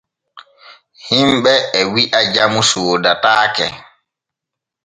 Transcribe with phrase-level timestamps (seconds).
[1.07, 3.65] Himɓe e wi’a jamu soodataake.